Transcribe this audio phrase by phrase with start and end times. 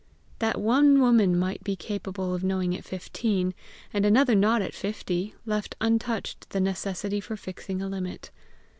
[0.39, 3.53] That one woman might be capable of knowing at fifteen,
[3.93, 8.31] and another not at fifty, left untouched the necessity for fixing a limit.